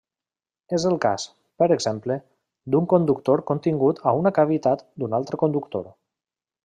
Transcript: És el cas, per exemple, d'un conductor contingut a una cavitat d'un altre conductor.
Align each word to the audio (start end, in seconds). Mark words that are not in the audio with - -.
És 0.77 0.85
el 0.91 0.95
cas, 1.03 1.25
per 1.63 1.67
exemple, 1.75 2.17
d'un 2.75 2.87
conductor 2.95 3.45
contingut 3.53 4.01
a 4.13 4.15
una 4.23 4.33
cavitat 4.39 4.83
d'un 5.05 5.19
altre 5.19 5.43
conductor. 5.45 5.87